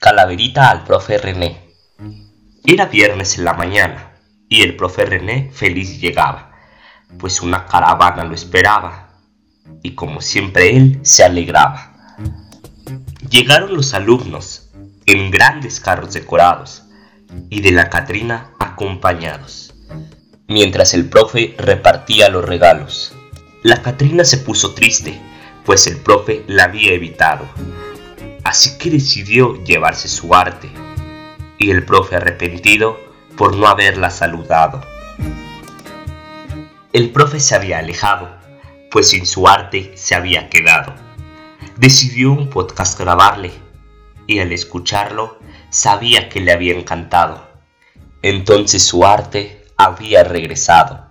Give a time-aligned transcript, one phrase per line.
[0.00, 1.74] Calaverita al profe René.
[2.64, 4.12] Era viernes en la mañana
[4.48, 6.52] y el profe René feliz llegaba,
[7.18, 9.08] pues una caravana lo esperaba
[9.82, 12.14] y como siempre él se alegraba.
[13.28, 14.70] Llegaron los alumnos
[15.04, 16.84] en grandes carros decorados
[17.50, 19.74] y de la Catrina acompañados,
[20.46, 23.14] mientras el profe repartía los regalos.
[23.64, 25.20] La Catrina se puso triste,
[25.64, 27.48] pues el profe la había evitado
[28.48, 30.70] así que decidió llevarse su arte,
[31.58, 32.98] y el profe arrepentido
[33.36, 34.80] por no haberla saludado.
[36.94, 38.30] El profe se había alejado,
[38.90, 40.94] pues sin su arte se había quedado.
[41.76, 43.52] Decidió un podcast grabarle,
[44.26, 47.46] y al escucharlo sabía que le había encantado.
[48.22, 51.07] Entonces su arte había regresado.